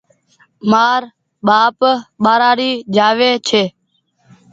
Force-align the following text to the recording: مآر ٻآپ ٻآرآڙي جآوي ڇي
مآر 0.71 1.01
ٻآپ 1.45 1.77
ٻآرآڙي 2.23 2.71
جآوي 2.95 3.31
ڇي 3.47 3.63